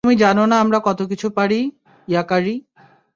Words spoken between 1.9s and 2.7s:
ইয়াকারি।